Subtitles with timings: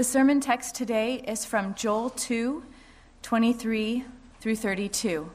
[0.00, 2.64] The sermon text today is from Joel 2
[3.20, 4.04] 23
[4.40, 5.30] through 32.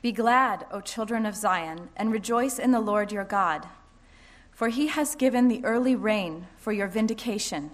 [0.00, 3.66] Be glad, O children of Zion, and rejoice in the Lord your God,
[4.52, 7.72] for he has given the early rain for your vindication.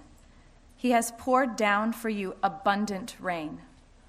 [0.75, 3.61] He has poured down for you abundant rain,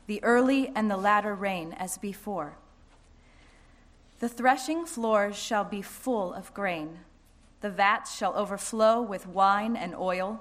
[0.07, 2.55] the early and the latter rain as before.
[4.21, 7.01] The threshing floors shall be full of grain,
[7.61, 10.41] the vats shall overflow with wine and oil.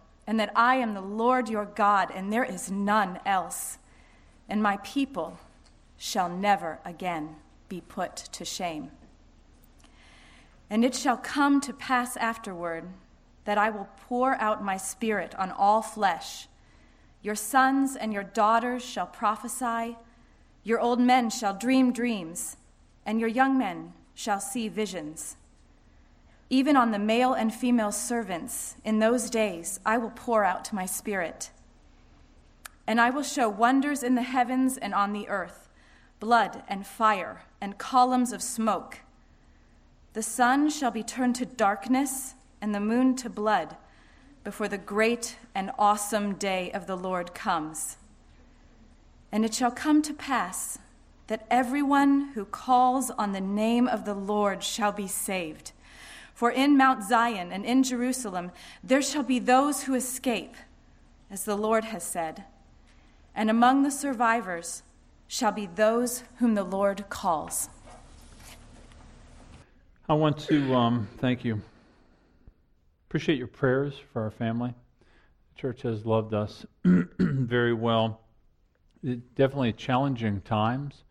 [0.27, 3.77] and that I am the Lord your God, and there is none else.
[4.47, 5.39] And my people
[5.97, 7.35] shall never again
[7.69, 8.91] be put to shame.
[10.69, 12.87] And it shall come to pass afterward
[13.45, 16.47] that I will pour out my spirit on all flesh.
[17.21, 19.97] Your sons and your daughters shall prophesy,
[20.63, 22.57] your old men shall dream dreams
[23.05, 25.35] and your young men shall see visions.
[26.51, 30.85] Even on the male and female servants in those days I will pour out my
[30.85, 31.49] spirit.
[32.85, 35.69] And I will show wonders in the heavens and on the earth
[36.19, 38.99] blood and fire and columns of smoke.
[40.11, 43.77] The sun shall be turned to darkness and the moon to blood
[44.43, 47.95] before the great and awesome day of the Lord comes.
[49.31, 50.77] And it shall come to pass
[51.27, 55.71] that everyone who calls on the name of the Lord shall be saved.
[56.41, 58.51] For in Mount Zion and in Jerusalem
[58.83, 60.55] there shall be those who escape,
[61.29, 62.45] as the Lord has said,
[63.35, 64.81] and among the survivors
[65.27, 67.69] shall be those whom the Lord calls.
[70.09, 71.61] I want to um, thank you.
[73.07, 74.73] Appreciate your prayers for our family.
[75.53, 78.19] The church has loved us very well.
[79.03, 81.03] It, definitely challenging times.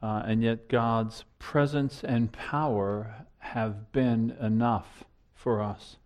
[0.00, 5.96] Uh, and yet, God's presence and power have been enough for us.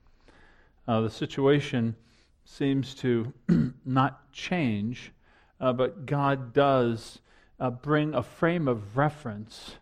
[0.88, 1.96] Uh, the situation
[2.44, 3.32] seems to
[3.84, 5.12] not change,
[5.60, 7.20] uh, but God does
[7.60, 9.76] uh, bring a frame of reference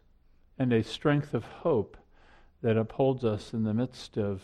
[0.59, 1.97] and a strength of hope
[2.63, 4.43] that upholds us in the midst of,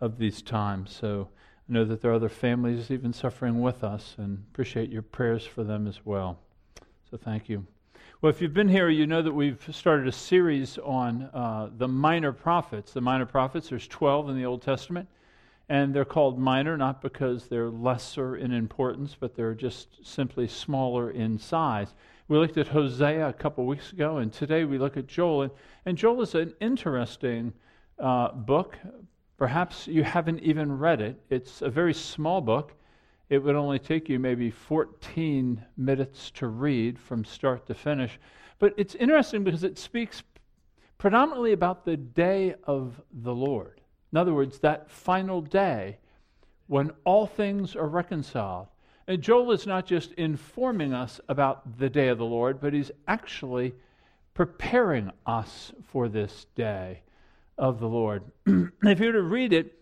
[0.00, 0.94] of these times.
[0.94, 1.28] So
[1.68, 5.44] I know that there are other families even suffering with us, and appreciate your prayers
[5.46, 6.38] for them as well.
[7.10, 7.66] So thank you.
[8.24, 11.86] Well, if you've been here, you know that we've started a series on uh, the
[11.86, 12.94] minor prophets.
[12.94, 15.10] The minor prophets, there's 12 in the Old Testament,
[15.68, 21.10] and they're called minor not because they're lesser in importance, but they're just simply smaller
[21.10, 21.92] in size.
[22.28, 25.42] We looked at Hosea a couple weeks ago, and today we look at Joel.
[25.42, 25.52] And,
[25.84, 27.52] and Joel is an interesting
[27.98, 28.78] uh, book.
[29.36, 31.20] Perhaps you haven't even read it.
[31.28, 32.72] It's a very small book
[33.34, 38.18] it would only take you maybe 14 minutes to read from start to finish.
[38.58, 40.22] But it's interesting because it speaks
[40.98, 43.80] predominantly about the day of the Lord.
[44.12, 45.98] In other words, that final day
[46.66, 48.68] when all things are reconciled.
[49.06, 52.90] And Joel is not just informing us about the day of the Lord, but he's
[53.06, 53.74] actually
[54.32, 57.02] preparing us for this day
[57.58, 58.24] of the Lord.
[58.46, 59.78] if you were to read it,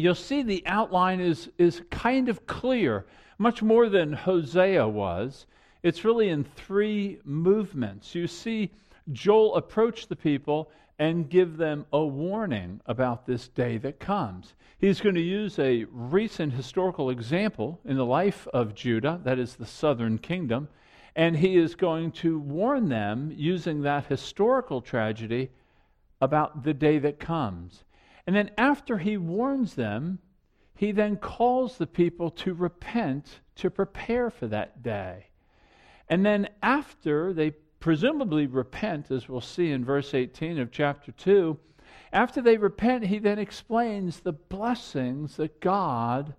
[0.00, 3.06] you'll see the outline is, is kind of clear,
[3.38, 5.46] much more than Hosea was.
[5.82, 8.14] It's really in three movements.
[8.14, 8.70] You see
[9.12, 14.54] Joel approach the people and give them a warning about this day that comes.
[14.78, 19.54] He's going to use a recent historical example in the life of Judah, that is
[19.54, 20.68] the southern kingdom,
[21.14, 25.50] and he is going to warn them using that historical tragedy
[26.20, 27.84] about the day that comes.
[28.28, 30.18] And then after he warns them,
[30.74, 35.28] he then calls the people to repent to prepare for that day.
[36.10, 41.58] And then after they presumably repent, as we'll see in verse 18 of chapter 2,
[42.12, 46.34] after they repent, he then explains the blessings that God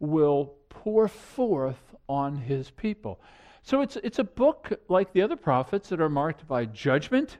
[0.00, 3.20] will pour forth on his people.
[3.62, 7.38] So it's, it's a book like the other prophets that are marked by judgment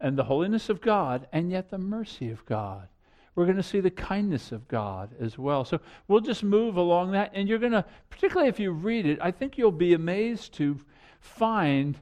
[0.00, 2.88] and the holiness of God, and yet the mercy of God.
[3.34, 5.64] We're going to see the kindness of God as well.
[5.64, 9.18] So we'll just move along that, and you're going to, particularly if you read it,
[9.20, 10.78] I think you'll be amazed to
[11.20, 11.98] find,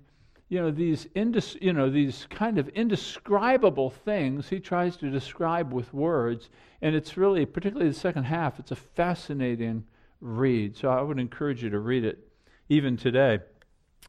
[0.48, 5.72] you know, these indis, you know, these kind of indescribable things he tries to describe
[5.72, 6.48] with words,
[6.80, 9.84] and it's really, particularly the second half, it's a fascinating
[10.20, 10.76] read.
[10.76, 12.28] So I would encourage you to read it
[12.68, 13.40] even today.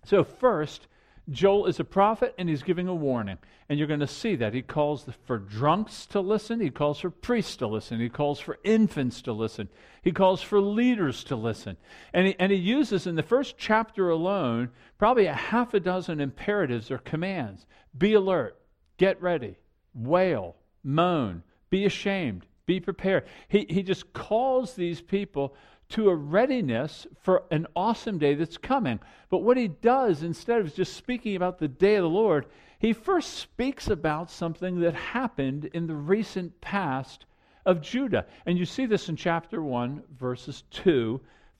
[0.05, 0.87] So, first,
[1.31, 3.37] Joel is a prophet and he's giving a warning.
[3.67, 4.53] And you're going to see that.
[4.53, 6.59] He calls for drunks to listen.
[6.59, 7.99] He calls for priests to listen.
[7.99, 9.69] He calls for infants to listen.
[10.01, 11.77] He calls for leaders to listen.
[12.13, 16.19] And he, and he uses in the first chapter alone probably a half a dozen
[16.19, 17.65] imperatives or commands
[17.97, 18.59] be alert,
[18.97, 19.57] get ready,
[19.93, 23.25] wail, moan, be ashamed, be prepared.
[23.47, 25.55] He, he just calls these people
[25.89, 28.99] to a readiness for an awesome day that's coming.
[29.29, 32.45] But what he does, instead of just speaking about the day of the Lord,
[32.79, 37.25] he first speaks about something that happened in the recent past
[37.65, 38.25] of Judah.
[38.45, 41.19] And you see this in chapter 1, verses 2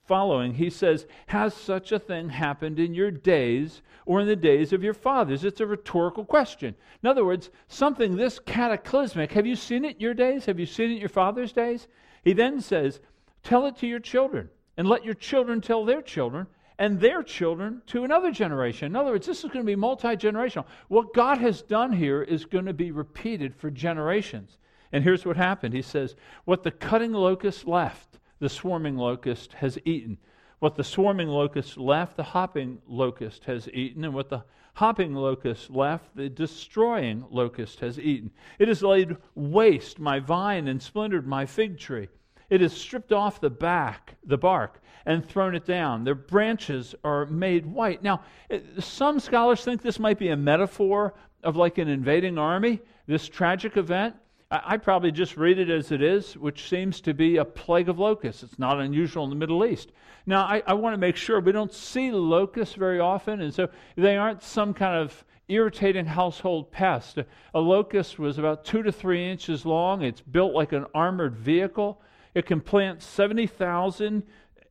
[0.09, 0.55] following.
[0.55, 4.83] He says, Has such a thing happened in your days or in the days of
[4.83, 5.43] your fathers?
[5.43, 6.73] It's a rhetorical question.
[7.03, 10.47] In other words, something this cataclysmic, have you seen it in your days?
[10.47, 11.87] Have you seen it in your father's days?
[12.23, 13.01] He then says,
[13.43, 16.47] Tell it to your children, and let your children tell their children,
[16.77, 18.87] and their children to another generation.
[18.87, 20.65] In other words, this is going to be multi generational.
[20.87, 24.57] What God has done here is going to be repeated for generations.
[24.91, 26.15] And here's what happened He says,
[26.45, 30.17] What the cutting locust left, the swarming locust has eaten.
[30.59, 34.03] What the swarming locust left, the hopping locust has eaten.
[34.03, 34.43] And what the
[34.75, 38.31] hopping locust left, the destroying locust has eaten.
[38.57, 42.07] It has laid waste my vine and splintered my fig tree.
[42.49, 46.03] It has stripped off the back, the bark, and thrown it down.
[46.03, 48.03] Their branches are made white.
[48.03, 51.13] Now, eh, some scholars think this might be a metaphor
[51.43, 54.15] of like an invading army, this tragic event.
[54.51, 57.99] I probably just read it as it is, which seems to be a plague of
[57.99, 58.41] locusts.
[58.41, 59.91] It's not unusual in the Middle East.
[60.25, 63.69] Now, I, I want to make sure we don't see locusts very often, and so
[63.95, 67.19] they aren't some kind of irritating household pest.
[67.53, 70.01] A locust was about two to three inches long.
[70.01, 72.01] It's built like an armored vehicle.
[72.33, 74.23] It can plant 70,000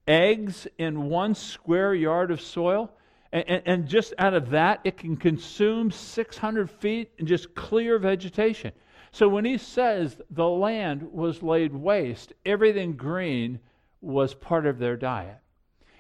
[0.06, 2.92] eggs in one square yard of soil.
[3.32, 7.98] And, and, and, just out of that, it can consume 600 feet and just clear
[7.98, 8.72] vegetation.
[9.12, 13.60] So when he says the land was laid waste, everything green
[14.00, 15.38] was part of their diet.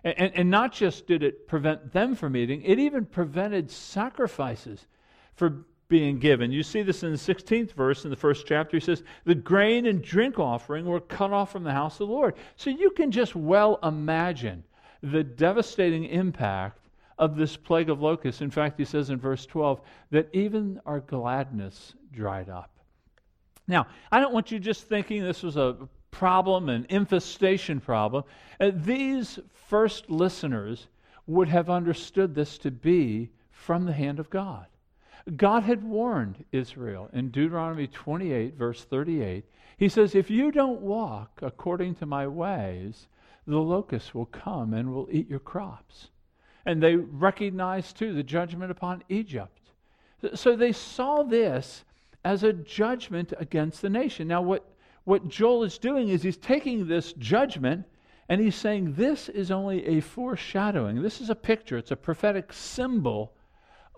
[0.04, 4.86] And, and, and not just did it prevent them from eating, it even prevented sacrifices
[5.34, 6.52] for being given.
[6.52, 8.76] You see this in the 16th verse in the first chapter.
[8.76, 12.14] He says, The grain and drink offering were cut off from the house of the
[12.14, 12.34] Lord.
[12.56, 14.64] So you can just well imagine
[15.02, 16.78] the devastating impact
[17.18, 18.42] of this plague of locusts.
[18.42, 19.80] In fact, he says in verse 12
[20.10, 22.70] that even our gladness dried up.
[23.66, 25.76] Now, I don't want you just thinking this was a
[26.10, 28.24] problem, an infestation problem.
[28.60, 29.38] Uh, these
[29.68, 30.86] first listeners
[31.26, 34.66] would have understood this to be from the hand of God.
[35.36, 39.44] God had warned Israel in Deuteronomy 28, verse 38.
[39.76, 43.08] He says, If you don't walk according to my ways,
[43.46, 46.08] the locusts will come and will eat your crops.
[46.66, 49.70] And they recognized, too, the judgment upon Egypt.
[50.34, 51.84] So they saw this
[52.24, 54.28] as a judgment against the nation.
[54.28, 54.68] Now, what,
[55.04, 57.86] what Joel is doing is he's taking this judgment
[58.28, 61.00] and he's saying this is only a foreshadowing.
[61.00, 63.32] This is a picture, it's a prophetic symbol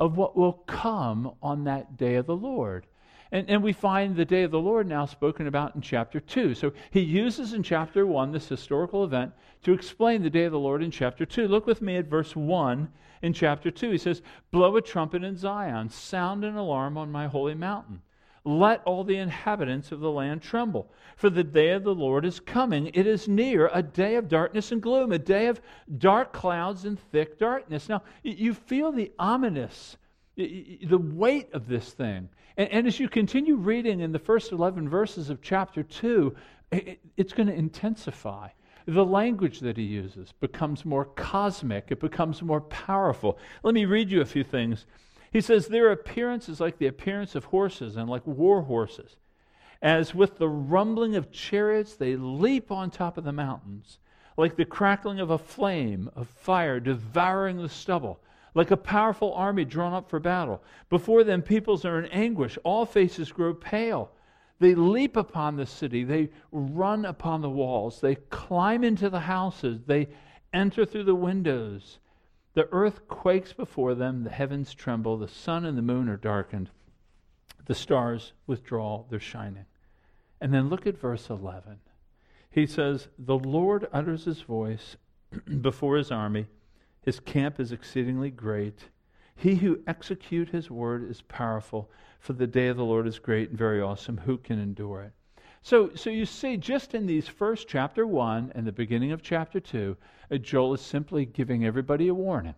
[0.00, 2.86] of what will come on that day of the Lord.
[3.30, 6.54] And, and we find the day of the Lord now spoken about in chapter 2.
[6.54, 9.32] So he uses in chapter 1 this historical event
[9.62, 11.46] to explain the day of the Lord in chapter 2.
[11.46, 12.90] Look with me at verse 1
[13.22, 13.92] in chapter 2.
[13.92, 18.02] He says, Blow a trumpet in Zion, sound an alarm on my holy mountain.
[18.44, 20.90] Let all the inhabitants of the land tremble.
[21.16, 22.90] For the day of the Lord is coming.
[22.94, 25.60] It is near, a day of darkness and gloom, a day of
[25.98, 27.88] dark clouds and thick darkness.
[27.88, 29.98] Now, you feel the ominous,
[30.36, 32.30] the weight of this thing.
[32.56, 36.34] And, as you continue reading in the first 11 verses of chapter 2,
[36.72, 38.48] it, it's going to intensify.
[38.86, 43.38] The language that he uses becomes more cosmic, it becomes more powerful.
[43.62, 44.86] Let me read you a few things
[45.30, 49.16] he says, Their appearance is like the appearance of horses and like war horses.
[49.82, 53.98] As with the rumbling of chariots, they leap on top of the mountains,
[54.36, 58.20] like the crackling of a flame of fire devouring the stubble,
[58.54, 60.62] like a powerful army drawn up for battle.
[60.90, 64.10] Before them, peoples are in anguish, all faces grow pale.
[64.58, 69.80] They leap upon the city, they run upon the walls, they climb into the houses,
[69.86, 70.08] they
[70.52, 71.99] enter through the windows.
[72.54, 76.70] The earth quakes before them, the heavens tremble, the sun and the moon are darkened,
[77.66, 79.66] the stars withdraw their shining.
[80.40, 81.78] And then look at verse 11.
[82.50, 84.96] He says, The Lord utters his voice
[85.60, 86.46] before his army,
[87.02, 88.88] his camp is exceedingly great.
[89.36, 93.50] He who execute his word is powerful, for the day of the Lord is great
[93.50, 94.18] and very awesome.
[94.18, 95.12] Who can endure it?
[95.62, 99.60] So, so you see, just in these first chapter 1 and the beginning of chapter
[99.60, 99.96] 2,
[100.30, 102.54] uh, Joel is simply giving everybody a warning.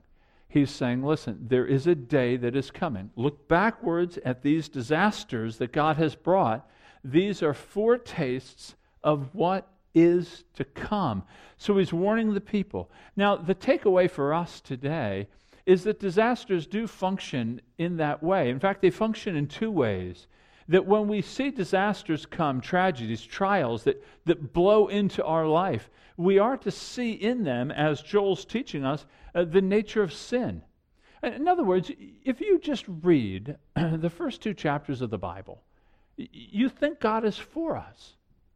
[0.49, 3.11] He's saying, listen, there is a day that is coming.
[3.17, 6.69] Look backwards at these disasters that God has brought.
[7.03, 11.25] These are foretastes of what is to come.
[11.57, 12.91] So he's warning the people.
[13.17, 15.29] Now, the takeaway for us today
[15.67, 18.51] is that disasters do function in that way.
[18.51, 20.27] In fact, they function in two ways.
[20.69, 26.39] That when we see disasters come, tragedies, trials that, that blow into our life, we
[26.39, 30.63] are to see in them, as Joel's teaching us, uh, the nature of sin.
[31.23, 31.91] In other words,
[32.25, 35.63] if you just read the first two chapters of the Bible,
[36.17, 38.15] you think God is for us.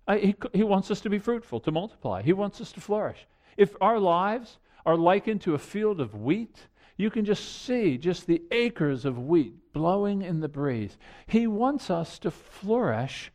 [0.09, 2.23] Uh, he, he wants us to be fruitful, to multiply.
[2.23, 3.27] He wants us to flourish.
[3.57, 8.27] If our lives are likened to a field of wheat, you can just see just
[8.27, 10.97] the acres of wheat blowing in the breeze.
[11.27, 13.31] He wants us to flourish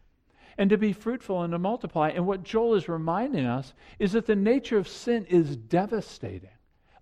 [0.58, 2.10] and to be fruitful and to multiply.
[2.10, 6.50] And what Joel is reminding us is that the nature of sin is devastating,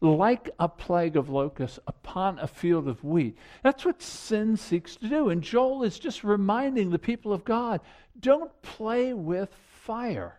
[0.01, 3.37] like a plague of locusts upon a field of wheat.
[3.63, 5.29] That's what sin seeks to do.
[5.29, 7.81] And Joel is just reminding the people of God
[8.19, 10.38] don't play with fire.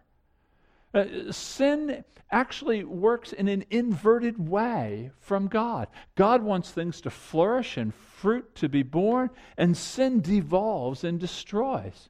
[0.92, 5.88] Uh, sin actually works in an inverted way from God.
[6.14, 12.08] God wants things to flourish and fruit to be born, and sin devolves and destroys.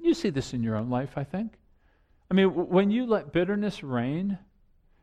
[0.00, 1.54] You see this in your own life, I think.
[2.30, 4.38] I mean, when you let bitterness reign,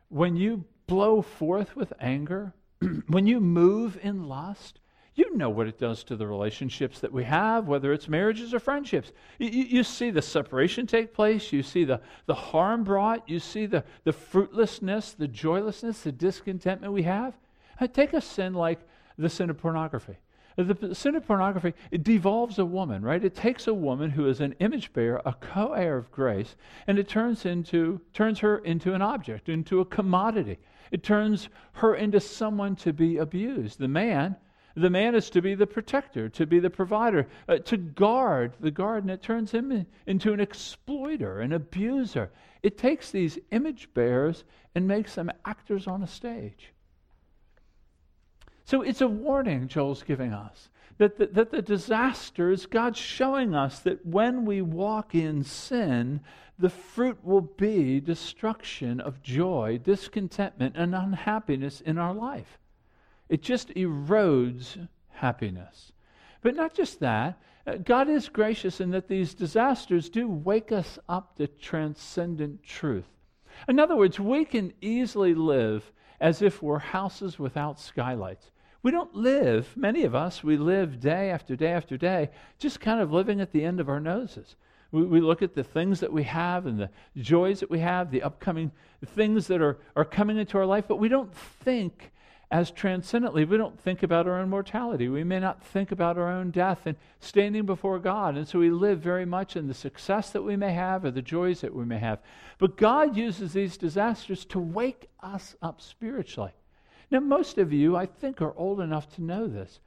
[0.08, 2.54] when you blow forth with anger,
[3.06, 4.80] when you move in lust,
[5.18, 8.60] you know what it does to the relationships that we have, whether it's marriages or
[8.60, 9.10] friendships.
[9.40, 13.66] You, you, see the separation take place, you see the, the harm brought, you see
[13.66, 17.36] the, the fruitlessness, the joylessness, the discontentment we have.
[17.80, 18.78] Uh, take a sin like
[19.18, 20.16] the sin of pornography.
[20.56, 23.24] The sin of pornography, it devolves a woman, right?
[23.24, 26.54] It takes a woman who is an image bearer, a co-heir of grace,
[26.86, 30.58] and it turns into turns her into an object, into a commodity.
[30.92, 33.80] It turns her into someone to be abused.
[33.80, 34.36] The man
[34.78, 38.70] the man is to be the protector, to be the provider, uh, to guard the
[38.70, 39.10] garden.
[39.10, 42.30] It turns him in, into an exploiter, an abuser.
[42.62, 44.44] It takes these image bearers
[44.74, 46.72] and makes them actors on a stage.
[48.64, 50.68] So it's a warning Joel's giving us
[50.98, 56.20] that the, that the disasters, God's showing us that when we walk in sin,
[56.58, 62.58] the fruit will be destruction of joy, discontentment, and unhappiness in our life.
[63.28, 65.92] It just erodes happiness.
[66.42, 70.98] But not just that, uh, God is gracious in that these disasters do wake us
[71.08, 73.08] up to transcendent truth.
[73.68, 78.50] In other words, we can easily live as if we're houses without skylights.
[78.82, 83.00] We don't live, many of us, we live day after day after day, just kind
[83.00, 84.56] of living at the end of our noses.
[84.92, 88.10] We, we look at the things that we have and the joys that we have,
[88.10, 88.70] the upcoming
[89.04, 92.12] things that are, are coming into our life, but we don't think
[92.50, 93.44] as transcendently.
[93.44, 95.08] We don't think about our own mortality.
[95.08, 98.36] We may not think about our own death and standing before God.
[98.36, 101.20] And so we live very much in the success that we may have or the
[101.20, 102.20] joys that we may have.
[102.58, 106.52] But God uses these disasters to wake us up spiritually.
[107.10, 109.80] Now, most of you, I think, are old enough to know this.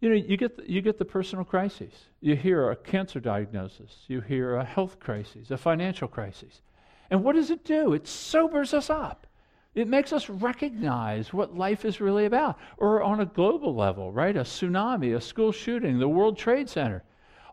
[0.00, 1.92] You know, you get, the, you get the personal crises.
[2.20, 4.04] You hear a cancer diagnosis.
[4.06, 6.60] You hear a health crisis, a financial crisis.
[7.10, 7.92] And what does it do?
[7.92, 9.23] It sobers us up.
[9.74, 12.58] It makes us recognize what life is really about.
[12.76, 14.36] Or on a global level, right?
[14.36, 17.02] A tsunami, a school shooting, the World Trade Center.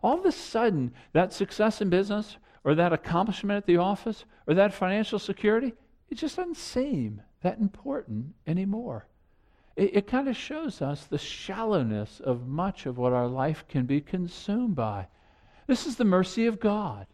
[0.02, 4.54] All of a sudden, that success in business or that accomplishment at the office or
[4.54, 5.74] that financial security,
[6.10, 9.06] it just doesn't seem that important anymore.
[9.74, 13.86] It, it kind of shows us the shallowness of much of what our life can
[13.86, 15.08] be consumed by.
[15.66, 17.06] This is the mercy of God.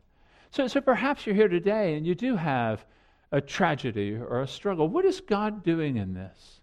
[0.51, 2.85] So, so perhaps you're here today and you do have
[3.33, 4.89] a tragedy or a struggle.
[4.89, 6.61] What is God doing in this?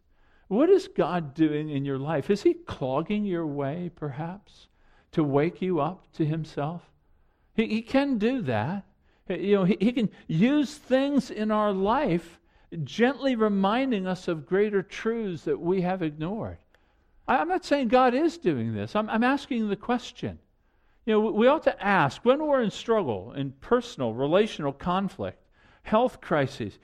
[0.47, 2.29] What is God doing in your life?
[2.29, 4.67] Is He clogging your way, perhaps,
[5.11, 6.83] to wake you up to Himself?
[7.55, 8.85] He, he can do that.
[9.27, 12.39] You know, he, he can use things in our life
[12.83, 16.57] gently reminding us of greater truths that we have ignored.
[17.27, 18.95] I, am not saying God is doing this.
[18.95, 20.37] I'm, I'm asking the question.
[21.05, 25.39] You know, we ought to ask when we're in struggle, in personal, relational conflict,
[25.85, 26.79] health crises.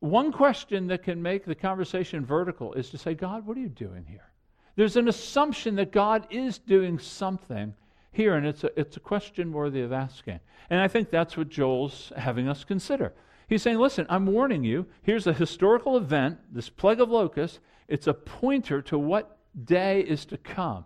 [0.00, 3.68] One question that can make the conversation vertical is to say, God, what are you
[3.68, 4.32] doing here?
[4.76, 7.74] There's an assumption that God is doing something
[8.10, 10.40] here, and it's a, it's a question worthy of asking.
[10.68, 13.14] And I think that's what Joel's having us consider.
[13.48, 14.86] He's saying, listen, I'm warning you.
[15.02, 17.60] Here's a historical event, this plague of locusts.
[17.86, 20.84] It's a pointer to what day is to come.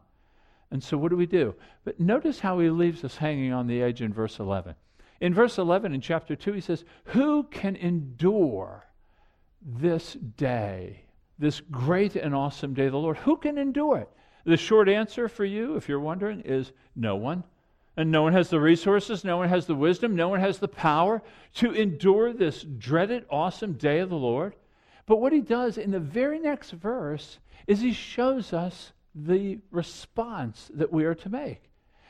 [0.71, 1.55] And so, what do we do?
[1.85, 4.75] But notice how he leaves us hanging on the edge in verse 11.
[5.21, 8.87] In verse 11 in chapter 2, he says, Who can endure
[9.61, 11.05] this day,
[11.39, 13.19] this great and awesome day of the Lord?
[13.19, 14.11] Who can endure it?
[14.45, 17.45] The short answer for you, if you're wondering, is no one.
[17.97, 20.69] And no one has the resources, no one has the wisdom, no one has the
[20.69, 21.21] power
[21.55, 24.55] to endure this dreaded, awesome day of the Lord.
[25.07, 30.71] But what he does in the very next verse is he shows us the response
[30.75, 31.68] that we are to make.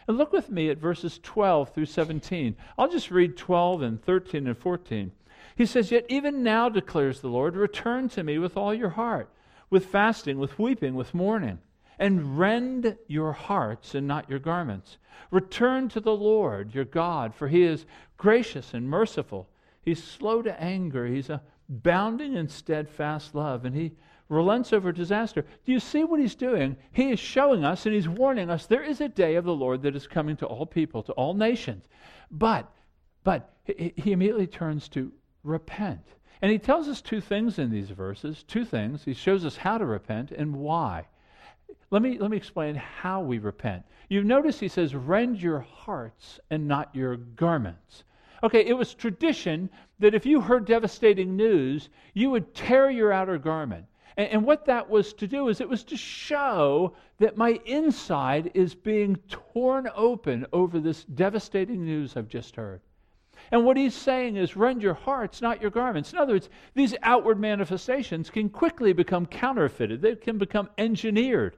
[0.09, 2.57] And look with me at verses 12 through 17.
[2.79, 5.13] I'll just read 12 and 13 and 14.
[5.55, 9.29] He says, Yet even now declares the Lord, return to me with all your heart,
[9.69, 11.59] with fasting, with weeping, with mourning,
[11.99, 14.97] and rend your hearts and not your garments.
[15.31, 17.85] Return to the Lord your God, for he is
[18.17, 19.47] gracious and merciful.
[19.83, 23.93] He's slow to anger, he's abounding in steadfast love, and he
[24.29, 25.43] relents over disaster.
[25.65, 26.77] Do you see what he's doing?
[26.93, 29.83] He is showing us and he's warning us there is a day of the Lord
[29.83, 31.87] that is coming to all people, to all nations.
[32.31, 32.71] But,
[33.25, 35.13] but he immediately turns to
[35.45, 36.07] repent.
[36.41, 39.05] And he tells us two things in these verses, two things.
[39.05, 41.07] He shows us how to repent and why.
[41.91, 43.85] Let me, let me explain how we repent.
[44.09, 48.05] You notice he says, rend your hearts and not your garments.
[48.43, 49.69] Okay, it was tradition
[49.99, 53.87] that if you heard devastating news, you would tear your outer garment.
[54.19, 58.51] And, and what that was to do is it was to show that my inside
[58.53, 62.83] is being torn open over this devastating news I've just heard.
[63.51, 66.13] And what he's saying is, rend your hearts, not your garments.
[66.13, 71.57] In other words, these outward manifestations can quickly become counterfeited, they can become engineered.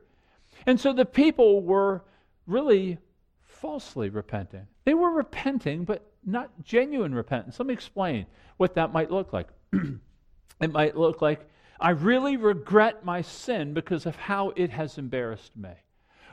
[0.67, 2.05] And so the people were
[2.47, 2.99] really
[3.43, 4.67] falsely repenting.
[4.85, 7.59] They were repenting, but not genuine repentance.
[7.59, 8.27] Let me explain
[8.59, 9.49] what that might look like.
[9.73, 11.49] it might look like
[11.81, 15.71] I really regret my sin because of how it has embarrassed me.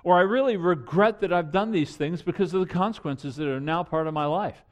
[0.03, 3.59] Or I really regret that I've done these things because of the consequences that are
[3.59, 4.63] now part of my life.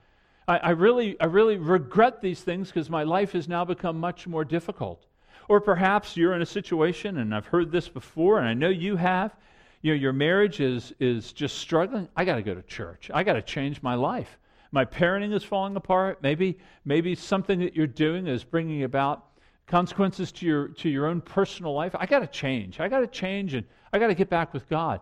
[0.48, 4.28] I, I really, I really regret these things because my life has now become much
[4.28, 5.06] more difficult.
[5.48, 8.96] Or perhaps you're in a situation, and I've heard this before, and I know you
[8.96, 9.36] have.
[9.82, 12.10] You know, your marriage is, is just struggling.
[12.16, 13.12] I got to go to church.
[13.14, 14.40] I got to change my life.
[14.72, 16.20] My parenting is falling apart.
[16.22, 19.26] Maybe, maybe something that you're doing is bringing about
[19.68, 22.80] consequences to your to your own personal life i got to change.
[22.80, 25.02] I got to change and i got to get back with god.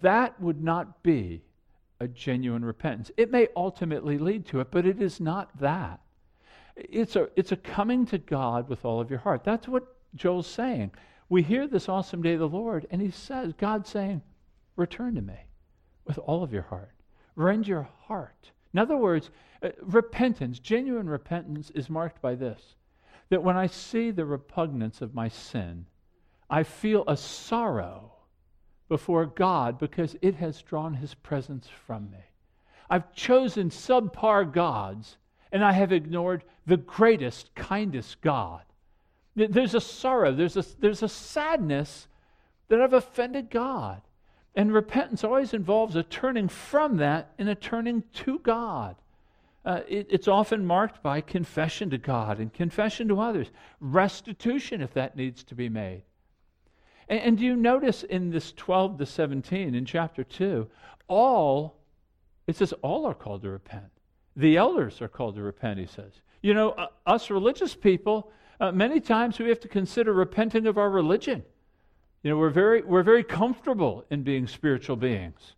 [0.00, 1.42] That would not be
[2.00, 3.10] a genuine repentance.
[3.16, 6.00] It may ultimately lead to it but it is not that.
[6.76, 9.44] It's a it's a coming to god with all of your heart.
[9.44, 10.92] That's what joel's saying.
[11.28, 14.20] We hear this awesome day of the lord and he says god's saying
[14.76, 15.38] return to me
[16.04, 16.92] with all of your heart.
[17.34, 18.50] Rend your heart.
[18.74, 19.30] In other words
[19.62, 22.74] uh, repentance genuine repentance is marked by this
[23.32, 25.86] that when I see the repugnance of my sin,
[26.50, 28.12] I feel a sorrow
[28.90, 32.18] before God because it has drawn his presence from me.
[32.90, 35.16] I've chosen subpar gods
[35.50, 38.64] and I have ignored the greatest, kindest God.
[39.34, 42.08] There's a sorrow, there's a, there's a sadness
[42.68, 44.02] that I've offended God.
[44.54, 48.96] And repentance always involves a turning from that and a turning to God.
[49.64, 53.48] Uh, it, it's often marked by confession to God and confession to others,
[53.80, 56.02] restitution if that needs to be made.
[57.08, 60.68] And, and do you notice in this 12 to 17 in chapter 2,
[61.06, 61.78] all,
[62.46, 63.90] it says all are called to repent.
[64.34, 66.12] The elders are called to repent, he says.
[66.40, 70.76] You know, uh, us religious people, uh, many times we have to consider repenting of
[70.76, 71.44] our religion.
[72.22, 75.54] You know, we're very, we're very comfortable in being spiritual beings.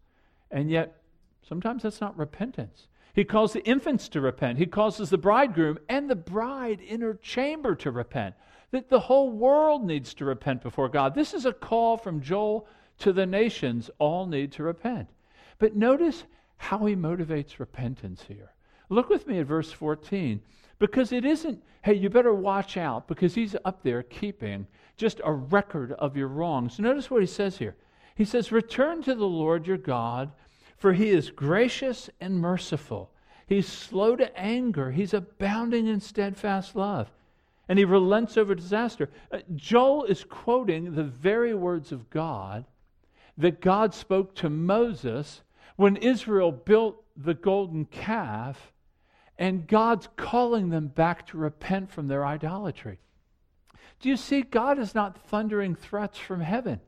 [0.51, 1.01] And yet,
[1.47, 2.89] sometimes that's not repentance.
[3.15, 4.59] He calls the infants to repent.
[4.59, 8.35] He causes the bridegroom and the bride in her chamber to repent.
[8.73, 11.15] That the whole world needs to repent before God.
[11.15, 12.67] This is a call from Joel
[12.99, 13.89] to the nations.
[14.01, 15.09] All need to repent.
[15.59, 16.25] But notice
[16.57, 18.51] how he motivates repentance here.
[18.89, 20.41] Look with me at verse 14.
[20.81, 25.33] Because it isn't, hey, you better watch out, because he's up there keeping just a
[25.33, 26.81] record of your wrongs.
[26.81, 27.77] Notice what he says here.
[28.17, 30.33] He says, Return to the Lord your God
[30.85, 33.11] for he is gracious and merciful.
[33.47, 34.91] He's slow to anger.
[34.91, 37.11] He's abounding in steadfast love.
[37.71, 39.09] And he relents over disaster.
[39.33, 42.67] Uh, Joel is quoting the very words of God
[43.39, 45.41] that God spoke to Moses
[45.77, 48.71] when Israel built the golden calf,
[49.39, 52.99] and God's calling them back to repent from their idolatry.
[54.01, 54.43] Do you see?
[54.43, 56.83] God is not thundering threats from heaven.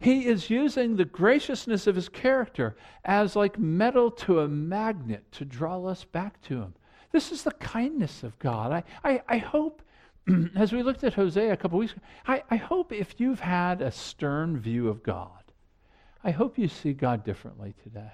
[0.00, 5.44] He is using the graciousness of his character as like metal to a magnet to
[5.44, 6.74] draw us back to him.
[7.12, 8.72] This is the kindness of God.
[8.72, 9.82] I, I, I hope,
[10.56, 13.82] as we looked at Hosea a couple weeks ago, I, I hope if you've had
[13.82, 15.52] a stern view of God,
[16.24, 18.12] I hope you see God differently today.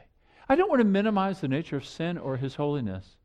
[0.48, 3.16] I don't want to minimize the nature of sin or his holiness,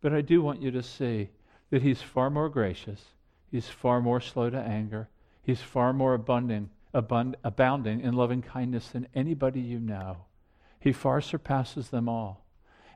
[0.00, 1.30] but I do want you to see
[1.70, 3.02] that he's far more gracious,
[3.50, 5.08] he's far more slow to anger,
[5.42, 10.16] he's far more abundant, abund, abounding in loving kindness than anybody you know.
[10.80, 12.44] He far surpasses them all.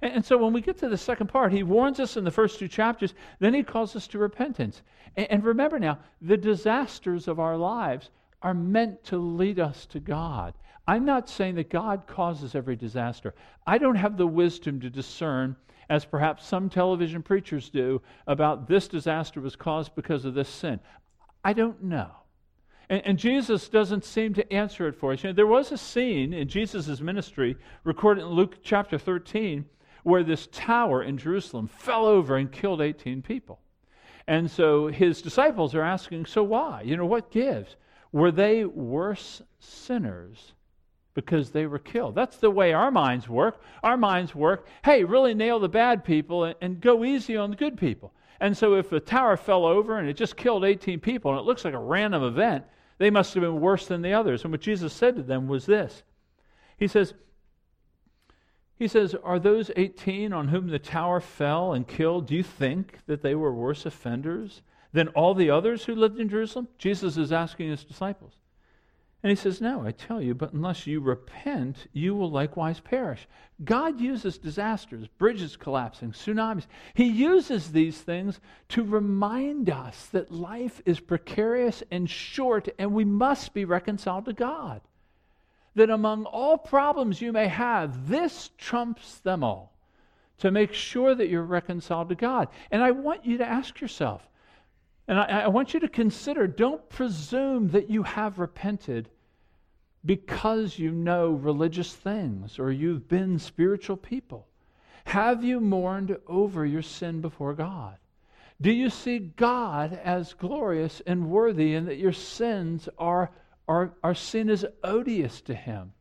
[0.03, 2.31] And, and, so when we get to the second part, he warns us in the
[2.31, 4.83] first two chapters, then he calls us to repentance.
[5.17, 8.11] And, and remember now, the disasters of our lives
[8.43, 10.55] are meant to lead us to God.
[10.89, 13.35] I'm not saying that God causes every disaster.
[13.67, 15.57] I don't have the wisdom to discern,
[15.91, 20.81] as perhaps some television preachers do, about this disaster was caused because of this sin.
[21.45, 22.11] I don't know.
[22.91, 25.23] And, and Jesus doesn't seem to answer it for us.
[25.23, 29.65] You know, there was a scene in Jesus' ministry recorded in Luke chapter 13
[30.03, 33.61] where this tower in Jerusalem fell over and killed 18 people.
[34.27, 36.83] And so his disciples are asking, so why?
[36.83, 37.77] You know, what gives?
[38.13, 40.53] Were they worse sinners
[41.15, 42.15] because they were killed?
[42.15, 43.63] That's the way our minds work.
[43.83, 47.57] Our minds work, hey, really nail the bad people and, and go easy on the
[47.57, 48.13] good people.
[48.41, 51.45] And so if the tower fell over and it just killed 18 people and it
[51.45, 52.65] looks like a random event,
[53.01, 54.45] they must have been worse than the others.
[54.45, 56.03] And what Jesus said to them was this
[56.77, 57.15] He says,
[58.77, 62.99] he says, Are those 18 on whom the tower fell and killed, do you think
[63.07, 64.61] that they were worse offenders
[64.93, 66.69] than all the others who lived in Jerusalem?
[66.77, 68.35] Jesus is asking his disciples.
[69.23, 73.29] And he says, No, I tell you, but unless you repent, you will likewise perish.
[73.63, 76.67] God uses disasters, bridges collapsing, tsunamis.
[76.95, 83.05] He uses these things to remind us that life is precarious and short, and we
[83.05, 84.81] must be reconciled to God.
[85.75, 89.75] That among all problems you may have, this trumps them all
[90.39, 92.49] to make sure that you're reconciled to God.
[92.71, 94.27] And I want you to ask yourself
[95.11, 99.09] and I, I, want you to consider don't presume that you have repented
[100.05, 104.47] because you know religious things or you've been spiritual people.
[105.07, 107.97] Have you mourned over your sin before God?
[108.61, 113.33] Do you see God as glorious and worthy and that your sins are,
[113.67, 115.93] are, are seen as odious to Him?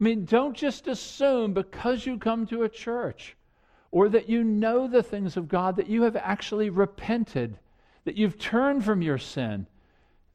[0.00, 3.36] I mean, don't just assume because you come to a church
[3.90, 7.58] or that you know the things of God that you have actually repented
[8.04, 9.66] that you've turned from your sin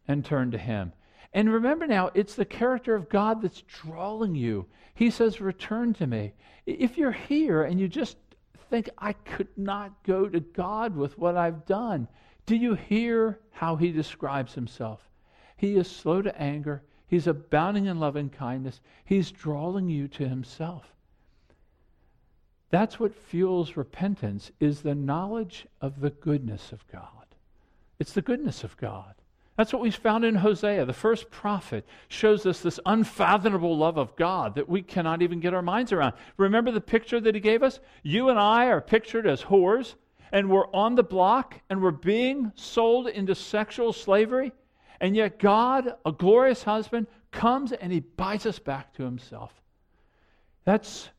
[0.07, 0.93] and turned to Him.
[1.33, 4.65] And remember now, it's the character of God that's drawing you.
[4.95, 6.33] He says, Return to me.
[6.65, 8.17] If you're here and you just
[8.69, 12.07] think, I could not go to God with what I've done,
[12.45, 15.07] do you hear how He describes Himself?
[15.57, 20.93] He is slow to anger, He's abounding in loving kindness, He's drawing you to Himself.
[22.69, 27.16] That's what fuels repentance is the knowledge of the goodness of God.
[27.99, 29.13] It's the goodness of God.
[29.57, 30.85] That's what we found in Hosea.
[30.85, 35.55] The first prophet shows us this unfathomable love of God that we cannot even get
[35.55, 36.13] our minds around.
[36.37, 37.79] Remember the picture that he gave us?
[38.03, 39.95] You and I are pictured as whores,
[40.31, 44.51] and we're on the block, and we're being sold into sexual slavery.
[45.01, 49.51] And yet, God, a glorious husband, comes and he buys us back to himself.
[50.65, 51.09] That's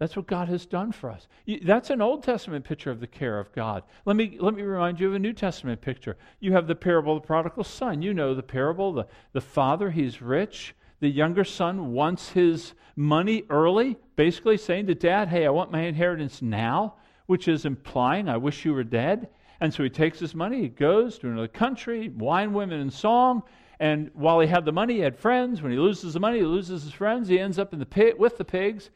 [0.00, 1.28] that's what God has done for us.
[1.62, 3.82] That's an Old Testament picture of the care of God.
[4.06, 6.16] Let me, let me remind you of a New Testament picture.
[6.40, 8.00] You have the parable of the prodigal son.
[8.00, 8.94] You know the parable.
[8.94, 10.74] The, the father, he's rich.
[11.00, 15.82] The younger son wants his money early, basically saying to dad, Hey, I want my
[15.82, 16.94] inheritance now,
[17.26, 19.28] which is implying, I wish you were dead.
[19.60, 23.42] And so he takes his money, he goes to another country, wine, women, and song.
[23.80, 25.60] And while he had the money, he had friends.
[25.60, 27.28] When he loses the money, he loses his friends.
[27.28, 28.88] He ends up in the pit with the pigs.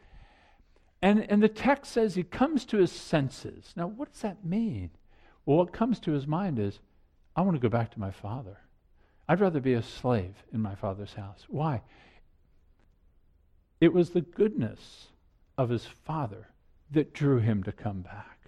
[1.04, 3.74] And, and the text says he comes to his senses.
[3.76, 4.88] Now, what does that mean?
[5.44, 6.78] Well, what comes to his mind is,
[7.36, 8.56] I want to go back to my father.
[9.28, 11.44] I'd rather be a slave in my father's house.
[11.46, 11.82] Why?
[13.82, 15.08] It was the goodness
[15.58, 16.48] of his father
[16.92, 18.38] that drew him to come back.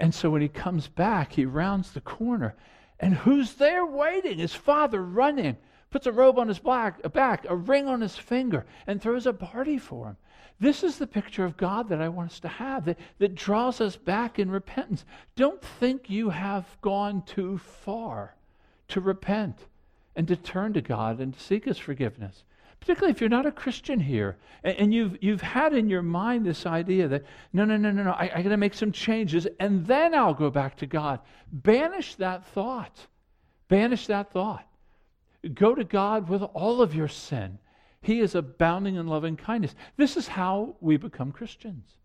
[0.00, 2.56] And so when he comes back, he rounds the corner.
[2.98, 4.38] And who's there waiting?
[4.38, 5.56] His father running,
[5.90, 9.78] puts a robe on his back, a ring on his finger, and throws a party
[9.78, 10.16] for him.
[10.60, 13.80] This is the picture of God that I want us to have, that, that draws
[13.80, 15.04] us back in repentance.
[15.36, 18.34] Don't think you have gone too far
[18.88, 19.66] to repent
[20.16, 22.42] and to turn to God and to seek His forgiveness.
[22.80, 26.44] Particularly if you're not a Christian here and, and you've, you've had in your mind
[26.44, 29.46] this idea that, no, no, no, no, no, I, I got to make some changes
[29.60, 31.20] and then I'll go back to God.
[31.52, 33.06] Banish that thought.
[33.68, 34.67] Banish that thought.
[35.54, 37.58] Go to God with all of your sin
[38.00, 39.74] he is abounding in loving kindness.
[39.96, 41.96] This is how we become Christians.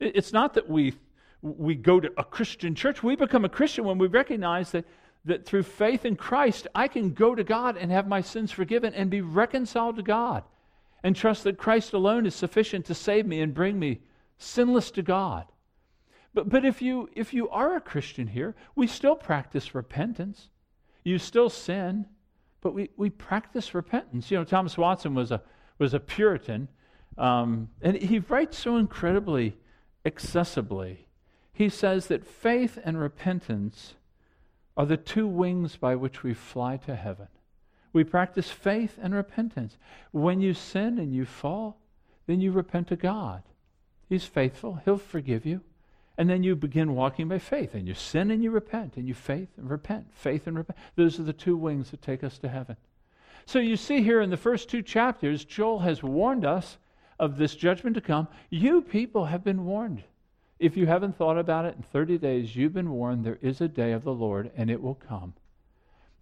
[0.00, 0.94] It's not that we,
[1.42, 3.02] we go to a Christian church.
[3.02, 4.86] We become a Christian when we recognize that,
[5.24, 8.94] that through faith in Christ, I can go to God and have my sins forgiven
[8.94, 10.44] and be reconciled to God.
[11.04, 14.00] and trust that Christ alone is sufficient to save me and bring me
[14.36, 15.46] sinless to God.
[16.34, 20.48] But, but if, you, if you are a Christian here, we still practice repentance.
[21.04, 22.06] You still sin,
[22.60, 24.30] but we, we practice repentance.
[24.30, 25.42] You know, Thomas Watson was a,
[25.78, 26.68] was a Puritan,
[27.16, 29.56] um, and he writes so incredibly
[30.04, 30.98] accessibly.
[31.52, 33.94] He says that faith and repentance
[34.76, 37.28] are the two wings by which we fly to heaven.
[37.92, 39.76] We practice faith and repentance.
[40.12, 41.80] When you sin and you fall,
[42.26, 43.42] then you repent to God.
[44.08, 45.62] He's faithful, He'll forgive you.
[46.18, 49.14] And then you begin walking by faith, and you sin and you repent, and you
[49.14, 50.76] faith and repent, faith and repent.
[50.96, 52.76] Those are the two wings that take us to heaven.
[53.46, 56.76] So you see here in the first two chapters, Joel has warned us
[57.20, 58.28] of this judgment to come.
[58.50, 60.02] You people have been warned.
[60.58, 63.68] If you haven't thought about it in 30 days, you've been warned there is a
[63.68, 65.34] day of the Lord and it will come.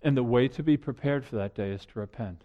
[0.02, 2.44] And the way to be prepared for that day is to repent.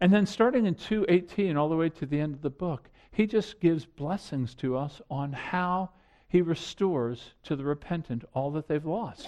[0.00, 3.26] And then starting in 2:18 all the way to the end of the book, he
[3.26, 5.90] just gives blessings to us on how
[6.36, 9.26] he restores to the repentant all that they've lost.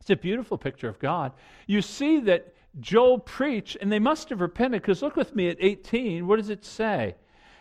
[0.00, 1.32] It's a beautiful picture of God.
[1.66, 5.56] You see that Joel preached, and they must have repented, because look with me at
[5.58, 6.26] 18.
[6.26, 7.14] What does it say?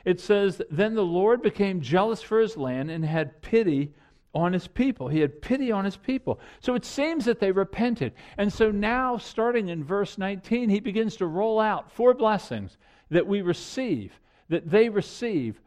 [0.08, 3.94] it says, Then the Lord became jealous for his land and had pity
[4.34, 5.08] on his people.
[5.08, 6.40] He had pity on his people.
[6.62, 8.14] So it seems that they repented.
[8.38, 12.78] And so now, starting in verse 19, he begins to roll out four blessings
[13.10, 15.60] that we receive, that they receive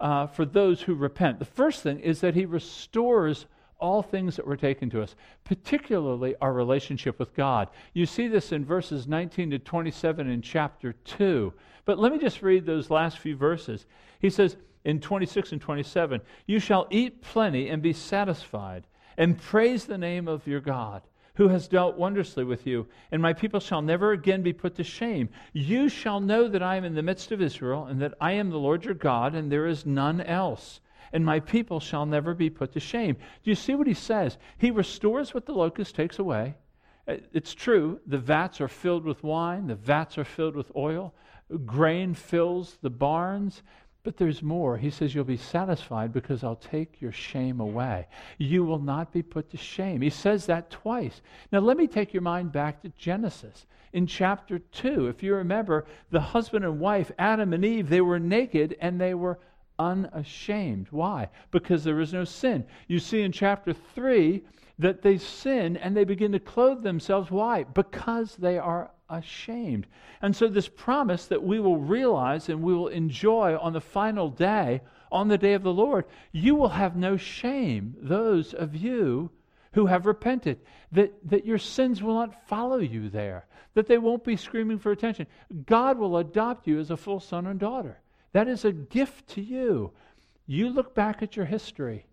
[0.00, 1.38] uh, for those who repent.
[1.38, 3.46] The first thing is that he restores
[3.78, 7.68] all things that were taken to us, particularly our relationship with God.
[7.92, 11.52] You see this in verses 19 to 27 in chapter 2.
[11.84, 13.86] But let me just read those last few verses.
[14.20, 19.84] He says in 26 and 27 You shall eat plenty and be satisfied, and praise
[19.84, 21.02] the name of your God.
[21.36, 24.84] Who has dealt wondrously with you, and my people shall never again be put to
[24.84, 25.28] shame.
[25.52, 28.50] You shall know that I am in the midst of Israel, and that I am
[28.50, 30.80] the Lord your God, and there is none else
[31.14, 33.14] and my people shall never be put to shame.
[33.14, 34.36] Do you see what he says?
[34.58, 36.56] He restores what the locust takes away.
[37.06, 41.14] Uh, it's true, the vats are filled with wine, the vats are filled with oil,
[41.64, 43.62] grain fills the barns,
[44.04, 44.76] but there's more.
[44.76, 48.06] He says, You'll be satisfied because I'll take your shame away.
[48.38, 50.02] You will not be put to shame.
[50.02, 51.22] He says that twice.
[51.50, 53.66] Now, let me take your mind back to Genesis.
[53.94, 58.18] In chapter 2, if you remember, the husband and wife, Adam and Eve, they were
[58.18, 59.38] naked and they were
[59.78, 60.88] unashamed.
[60.90, 61.30] Why?
[61.50, 62.66] Because there is no sin.
[62.88, 64.42] You see in chapter 3
[64.78, 67.30] that they sin and they begin to clothe themselves.
[67.30, 67.62] Why?
[67.64, 69.86] Because they are ashamed.
[70.22, 74.28] And so, this promise that we will realize and we will enjoy on the final
[74.28, 79.30] day, on the day of the Lord, you will have no shame, those of you
[79.72, 80.60] who have repented,
[80.92, 84.92] that, that your sins will not follow you there, that they won't be screaming for
[84.92, 85.26] attention.
[85.66, 88.00] God will adopt you as a full son and daughter.
[88.32, 89.92] That is a gift to you.
[90.46, 92.06] You look back at your history,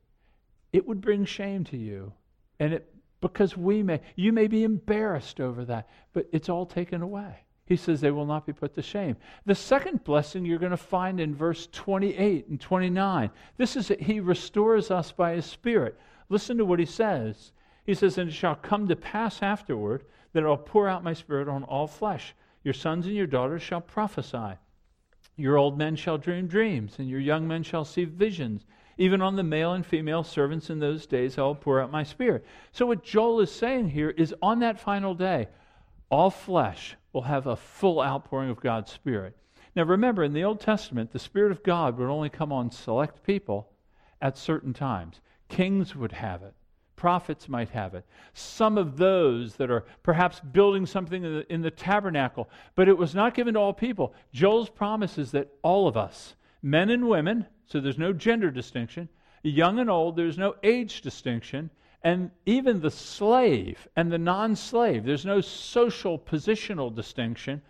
[0.74, 2.14] it would bring shame to you.
[2.60, 2.91] And it
[3.22, 7.46] because we may you may be embarrassed over that, but it's all taken away.
[7.66, 9.16] He says they will not be put to shame.
[9.46, 13.32] The second blessing you're going to find in verse 28 and 29.
[13.56, 15.98] This is that he restores us by his spirit.
[16.28, 17.54] Listen to what he says.
[17.86, 20.04] He says, And it shall come to pass afterward
[20.34, 22.36] that I'll pour out my spirit on all flesh.
[22.64, 24.58] Your sons and your daughters shall prophesy.
[25.38, 28.66] Your old men shall dream dreams, and your young men shall see visions.
[29.02, 32.04] Even on the male and female servants in those days, I will pour out my
[32.04, 32.46] spirit.
[32.72, 35.48] So, what Joel is saying here is on that final day,
[36.12, 39.36] all flesh will have a full outpouring of God's Spirit.
[39.76, 43.24] Now, remember, in the Old Testament, the Spirit of God would only come on select
[43.24, 43.72] people
[44.22, 45.20] at certain times.
[45.50, 46.54] Kings would have it,
[46.96, 48.06] prophets might have it.
[48.36, 53.00] Some of those that are perhaps building something in the, in the, tabernacle, but it
[53.00, 54.14] was not given to all people.
[54.32, 59.08] Joel's promise is that all of us, men and women, so there's no gender distinction,
[59.44, 61.70] young and old, there's no age distinction,
[62.04, 67.62] and even the slave and the non slave, there's no social positional distinction.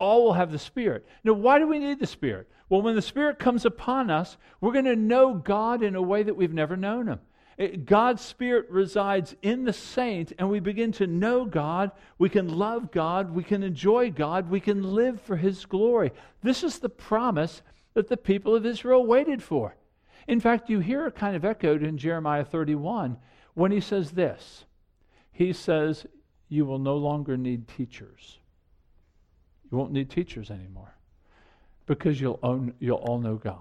[0.00, 1.06] All will have the Spirit.
[1.22, 2.48] Now, why do we need the Spirit?
[2.68, 6.24] Well, when the Spirit comes upon us, we're going to know God in a way
[6.24, 7.20] that we've never known Him.
[7.84, 11.92] God's Spirit resides in the saint, and we begin to know God.
[12.18, 13.32] We can love God.
[13.32, 14.50] We can enjoy God.
[14.50, 16.10] We can live for His glory.
[16.42, 17.62] This is the promise
[17.94, 19.76] that the people of Israel waited for.
[20.26, 23.16] In fact, you hear it kind of echoed in Jeremiah 31
[23.54, 24.64] when he says this
[25.32, 26.06] He says,
[26.48, 28.38] You will no longer need teachers.
[29.70, 30.94] You won't need teachers anymore
[31.86, 33.58] because you'll, own, you'll all know God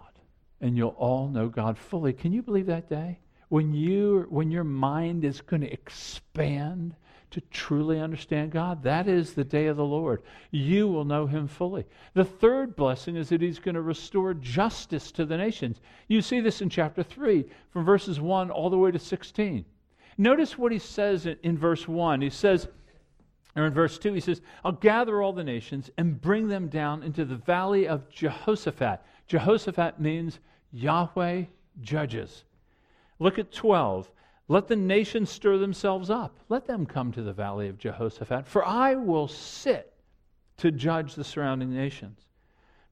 [0.61, 2.13] and you'll all know God fully.
[2.13, 3.19] Can you believe that day?
[3.53, 6.95] when, you, when your mind is going to expand
[7.33, 8.83] to truly understand God.
[8.83, 10.21] That is the day of the Lord.
[10.51, 11.85] You will know him fully.
[12.13, 15.81] The third blessing is that he's going to restore justice to the nations.
[16.07, 19.65] You see this in chapter 3, from verses 1 all the way to 16.
[20.17, 22.21] Notice what he says in, in verse 1.
[22.21, 22.67] He says,
[23.55, 27.01] or in verse 2, he says, I'll gather all the nations and bring them down
[27.01, 29.01] into the valley of Jehoshaphat.
[29.27, 30.39] Jehoshaphat means
[30.71, 31.45] Yahweh
[31.81, 32.43] judges.
[33.17, 34.11] Look at 12.
[34.47, 36.37] Let the nations stir themselves up.
[36.49, 39.93] Let them come to the valley of Jehoshaphat, for I will sit
[40.57, 42.19] to judge the surrounding nations.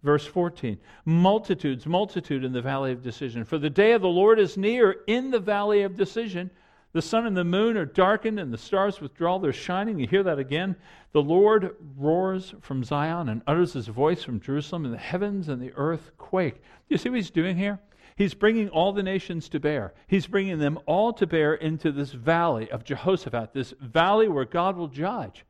[0.03, 3.43] Verse 14 Multitudes, multitude in the valley of decision.
[3.43, 6.49] For the day of the Lord is near in the valley of decision.
[6.93, 9.99] The sun and the moon are darkened, and the stars withdraw their shining.
[9.99, 10.75] You hear that again?
[11.13, 15.61] The Lord roars from Zion and utters his voice from Jerusalem, and the heavens and
[15.61, 16.55] the earth quake.
[16.55, 17.79] Do you see what he's doing here?
[18.15, 19.93] He's bringing all the nations to bear.
[20.07, 24.75] He's bringing them all to bear into this valley of Jehoshaphat, this valley where God
[24.77, 25.45] will judge.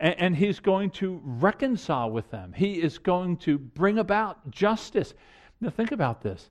[0.00, 2.52] And, and, he's going to reconcile with them.
[2.52, 5.14] He is going to bring about justice.
[5.60, 6.50] Now, think about this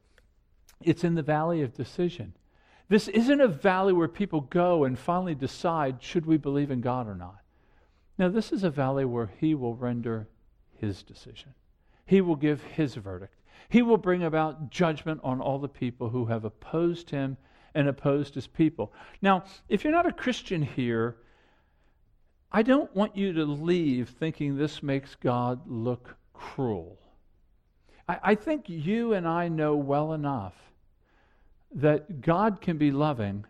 [0.81, 2.33] it's in the valley of decision.
[2.89, 7.07] This isn't a valley where people go and finally decide should we believe in God
[7.07, 7.39] or not.
[8.17, 10.27] Now, this is a valley where he will render
[10.75, 11.53] his decision,
[12.05, 13.35] he will give his verdict.
[13.69, 17.37] He will bring about judgment on all the people who have opposed him
[17.75, 18.93] and opposed his people.
[19.21, 21.17] Now, if you're not a Christian here,
[22.51, 26.99] I don't want you to leave thinking this makes God look cruel.
[28.07, 30.53] I, I think you and I know well enough
[31.73, 33.45] that God can be loving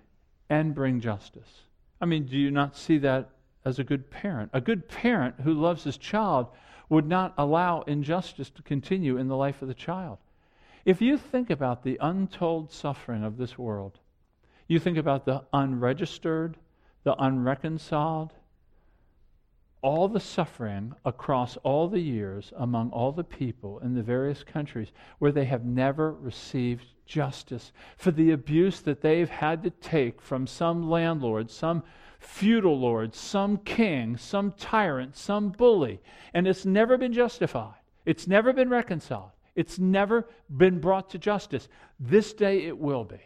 [0.49, 1.63] and bring justice.
[1.99, 3.29] I mean, do you not see that
[3.65, 4.51] as a good parent?
[4.53, 6.47] A good parent who loves his child
[6.93, 10.19] would not allow injustice to continue in the life of the child.
[10.85, 13.97] If you think about the untold suffering of this world,
[14.67, 16.55] you think about the unregistered,
[17.03, 18.31] the unreconciled,
[19.81, 24.91] all the suffering across all the years among all the people in the various countries
[25.17, 30.45] where they have never received justice for the abuse that they've had to take from
[30.45, 31.81] some landlord, some
[32.23, 36.01] feudal lord, some king, some tyrant, some bully,
[36.33, 37.75] and it's never been justified.
[38.05, 39.31] It's never been reconciled.
[39.55, 41.67] It's never been brought to justice.
[41.99, 43.21] This day it will be.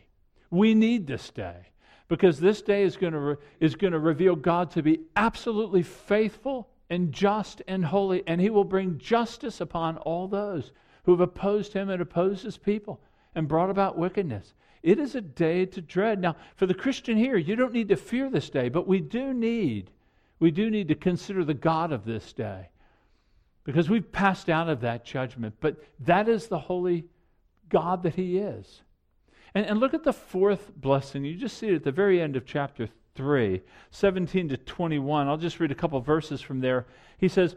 [0.49, 1.67] We need this day
[2.07, 5.83] because this day is going to, re- is going to reveal God to be absolutely
[5.83, 10.71] faithful and just and holy, and He will bring justice upon all those
[11.03, 13.01] who have opposed Him and opposed His people
[13.35, 14.53] and brought about wickedness.
[14.83, 16.19] It is a day to dread.
[16.19, 19.33] Now, for the Christian here, you don't need to fear this day, but we do
[19.33, 19.91] need,
[20.39, 22.69] we do need to consider the God of this day.
[23.63, 25.55] Because we've passed out of that judgment.
[25.59, 27.05] But that is the holy
[27.69, 28.81] God that He is.
[29.53, 31.25] And, and look at the fourth blessing.
[31.25, 33.61] You just see it at the very end of chapter 3,
[33.91, 35.27] 17 to 21.
[35.27, 36.85] I'll just read a couple verses from there.
[37.17, 37.55] He says,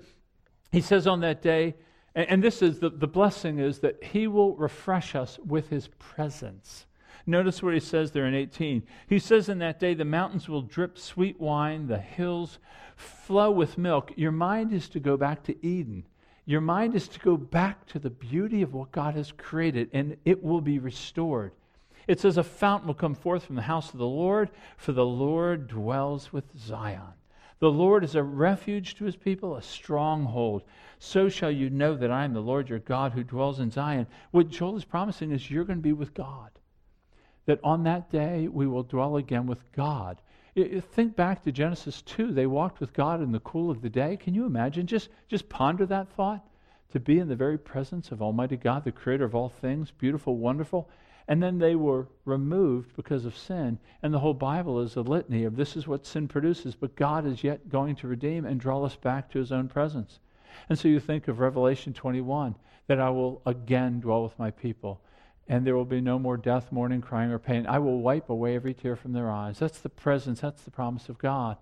[0.72, 1.76] He says on that day,
[2.14, 5.88] and, and this is the, the blessing is that He will refresh us with His
[5.98, 6.86] presence.
[7.26, 8.82] Notice what he says there in 18.
[9.06, 12.58] He says, In that day, the mountains will drip sweet wine, the hills
[12.96, 14.12] flow with milk.
[14.16, 16.04] Your mind is to go back to Eden.
[16.46, 20.16] Your mind is to go back to the beauty of what God has created, and
[20.24, 21.52] it will be restored.
[22.06, 25.06] It says, A fountain will come forth from the house of the Lord, for the
[25.06, 27.14] Lord dwells with Zion.
[27.60, 30.62] The Lord is a refuge to his people, a stronghold.
[30.98, 34.06] So shall you know that I am the Lord your God who dwells in Zion.
[34.30, 36.50] What Joel is promising is you're going to be with God
[37.50, 40.20] that on that day we will dwell again with God.
[40.94, 42.30] think back to Genesis 2.
[42.30, 44.16] They walked with God in the cool of the day.
[44.16, 44.86] Can you imagine?
[44.86, 46.46] Just, just ponder that thought.
[46.92, 50.36] To be in the very presence of Almighty God, the creator of all things, beautiful,
[50.36, 50.88] wonderful.
[51.26, 53.80] And then they were removed because of sin.
[54.04, 57.26] And the whole Bible is a litany of this is what sin produces, but God
[57.26, 60.20] is yet going to redeem and draw us back to his own presence.
[60.68, 62.54] And so you think of Revelation 21
[62.86, 65.00] that I will again dwell with my people
[65.50, 67.66] and there will be no more death, mourning, crying, or pain.
[67.66, 69.58] I will wipe away every tear from their eyes.
[69.58, 71.56] That's the presence, that's the promise of God.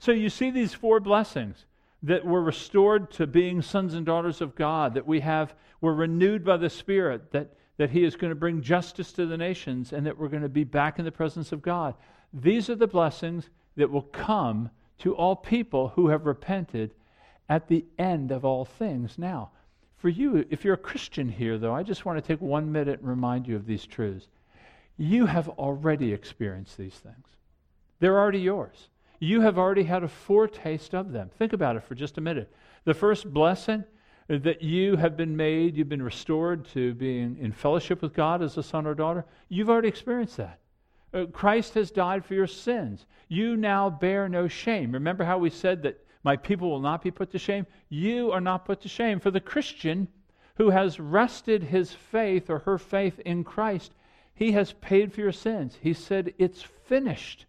[0.00, 1.64] So you see these four blessings
[2.02, 6.44] that we're restored to being sons and daughters of God, that we have, we're renewed
[6.44, 10.04] by the Spirit, that, that He is going to bring justice to the nations, and
[10.04, 11.94] that we're going to be back in the presence of God.
[12.32, 16.92] These are the blessings that will come to all people who have repented
[17.48, 19.16] at the end of all things.
[19.16, 19.52] Now,
[19.98, 23.00] for you, if you're a Christian here, though, I just want to take one minute
[23.00, 24.28] and remind you of these truths.
[24.96, 27.26] You have already experienced these things,
[28.00, 28.88] they're already yours.
[29.20, 31.28] You have already had a foretaste of them.
[31.38, 32.54] Think about it for just a minute.
[32.84, 33.82] The first blessing
[34.28, 38.56] that you have been made, you've been restored to being in fellowship with God as
[38.56, 40.60] a son or daughter, you've already experienced that.
[41.12, 43.06] Uh, Christ has died for your sins.
[43.28, 44.92] You now bear no shame.
[44.92, 47.66] Remember how we said that my people will not be put to shame?
[47.88, 49.18] You are not put to shame.
[49.18, 50.08] For the Christian
[50.56, 53.94] who has rested his faith or her faith in Christ,
[54.34, 55.78] he has paid for your sins.
[55.80, 57.46] He said, It's finished.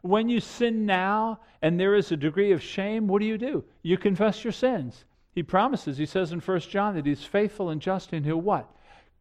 [0.00, 3.64] When you sin now and there is a degree of shame, what do you do?
[3.82, 5.04] You confess your sins.
[5.32, 8.74] He promises, he says in 1 John, that he's faithful and just and he'll what?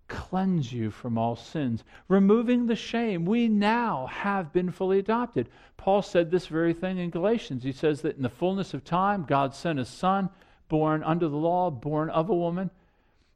[0.07, 3.25] Cleanse you from all sins, removing the shame.
[3.25, 5.49] We now have been fully adopted.
[5.77, 7.63] Paul said this very thing in Galatians.
[7.63, 10.29] He says that in the fullness of time, God sent his son,
[10.69, 12.69] born under the law, born of a woman,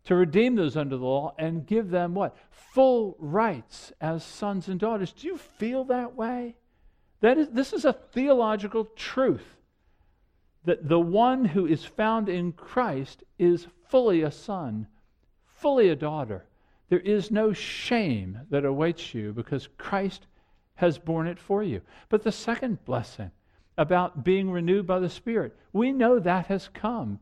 [0.05, 2.37] to redeem those under the law and give them what?
[2.51, 5.11] Full rights as sons and daughters.
[5.11, 6.55] Do you feel that way?
[7.21, 9.57] That is, this is a theological truth
[10.65, 14.87] that the one who is found in Christ is fully a son,
[15.45, 16.45] fully a daughter.
[16.89, 20.27] There is no shame that awaits you because Christ
[20.75, 21.81] has borne it for you.
[22.09, 23.31] But the second blessing
[23.77, 27.19] about being renewed by the Spirit, we know that has come.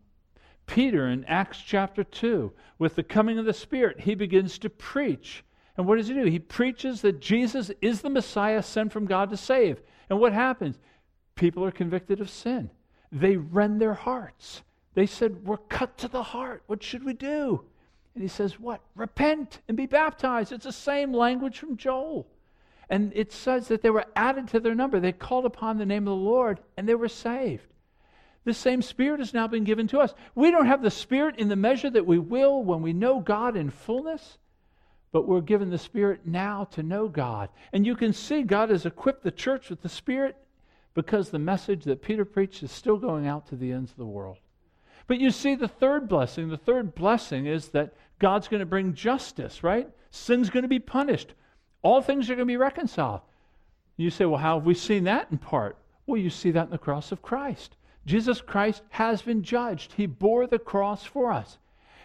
[0.66, 5.44] Peter in Acts chapter 2, with the coming of the Spirit, he begins to preach.
[5.76, 6.26] And what does he do?
[6.26, 9.82] He preaches that Jesus is the Messiah sent from God to save.
[10.10, 10.78] And what happens?
[11.36, 12.70] People are convicted of sin.
[13.12, 14.64] They rend their hearts.
[14.94, 16.64] They said, We're cut to the heart.
[16.68, 17.64] What should we do?
[18.18, 18.82] And he says, What?
[18.96, 20.52] Repent and be baptized.
[20.52, 22.26] It's the same language from Joel.
[22.90, 25.00] And it says that they were added to their number.
[25.00, 27.68] They called upon the name of the Lord and they were saved.
[28.44, 30.16] The same Spirit has now been given to us.
[30.34, 33.56] We don't have the Spirit in the measure that we will when we know God
[33.56, 34.40] in fullness,
[35.12, 37.50] but we're given the Spirit now to know God.
[37.72, 40.36] And you can see God has equipped the church with the Spirit
[40.96, 44.06] because the message that Peter preached is still going out to the ends of the
[44.08, 44.38] world.
[45.08, 48.94] But you see, the third blessing, the third blessing is that God's going to bring
[48.94, 49.90] justice, right?
[50.12, 51.34] Sin's going to be punished.
[51.82, 53.22] All things are going to be reconciled.
[53.98, 55.78] You say, well, how have we seen that in part?
[56.06, 57.76] Well, you see that in the cross of Christ.
[58.06, 59.94] Jesus Christ has been judged.
[59.94, 61.58] He bore the cross for us.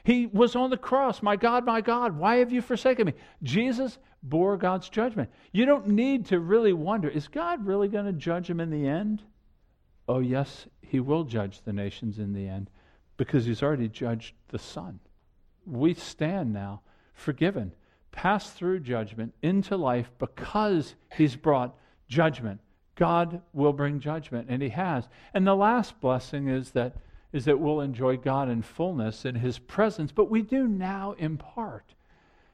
[0.04, 1.22] He was on the cross.
[1.22, 3.14] My God, my God, why have you forsaken me?
[3.42, 5.30] Jesus bore God's judgment.
[5.52, 8.86] You don't need to really wonder is God really going to judge him in the
[8.86, 9.22] end?
[10.08, 12.68] Oh, yes, he will judge the nations in the end
[13.16, 14.98] because he's already judged the Son.
[15.66, 16.82] We stand now
[17.14, 17.72] forgiven,
[18.10, 21.74] passed through judgment into life because he's brought
[22.08, 22.60] judgment
[22.96, 25.08] God will bring judgment, and He has.
[25.34, 26.96] And the last blessing is that
[27.32, 31.38] is that we'll enjoy God in fullness in His presence, but we do now in
[31.38, 31.94] part.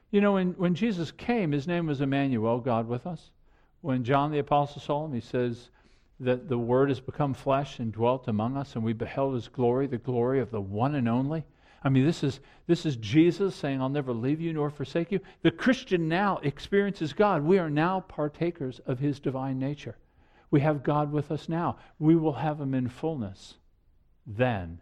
[0.09, 3.31] You know, when, when Jesus came, His name was Emmanuel, God with us.
[3.81, 5.69] When John the Apostle saw Him, he says
[6.21, 9.85] that the Word has become flesh and dwelt among us, and we beheld His glory,
[9.85, 11.43] the glory of the one and only.
[11.83, 15.19] I mean, this is, this is Jesus saying, I'll never leave you nor forsake you.
[15.43, 17.43] The Christian now experiences God.
[17.43, 19.97] We are now partakers of His divine nature.
[20.51, 21.77] We have God with us now.
[21.99, 23.55] We will have Him in fullness
[24.25, 24.81] then.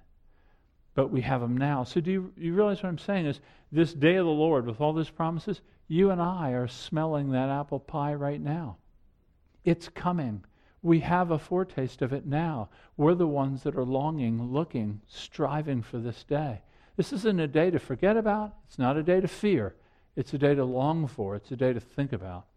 [0.96, 1.84] But we have Him now.
[1.84, 3.28] So, do you, you realize what I'm saying?
[3.28, 3.40] Is
[3.72, 7.50] this day of the Lord, with all these promises, you and I are smelling that
[7.50, 8.78] apple pie right now.
[9.64, 10.44] It's coming.
[10.82, 12.70] We have a foretaste of it now.
[12.96, 16.62] We're the ones that are longing, looking, striving for this day.
[16.98, 18.56] This isn't a day to forget about.
[18.68, 19.76] It's not a day to fear.
[20.16, 21.36] It's a day to long for.
[21.36, 22.48] It's a day to think about.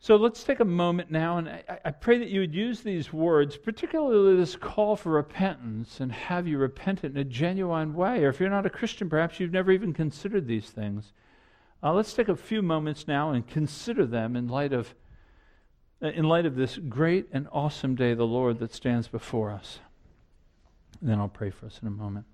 [0.00, 3.10] So let's take a moment now, and I, I, pray that you would use these
[3.10, 8.22] words, particularly this call for repentance, and have you repent in a genuine way.
[8.22, 11.14] Or if you're not a Christian, perhaps you've never even considered these things.
[11.82, 14.94] Uh, let's take a few moments now and consider them in light of
[16.02, 19.78] in light of this great and awesome day, the Lord that stands before us.
[21.00, 22.26] And then I'll pray for us in a moment.